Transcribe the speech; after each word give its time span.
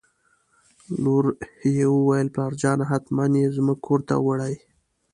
لور 1.03 1.25
یې 1.75 1.85
وویل: 1.95 2.27
پلارجانه 2.35 2.83
حتماً 2.91 3.23
یې 3.41 3.47
زموږ 3.55 3.79
کور 3.85 3.99
ته 4.07 4.15
وړي. 4.25 4.55